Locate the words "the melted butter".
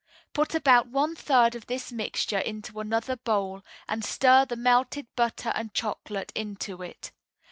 4.45-5.49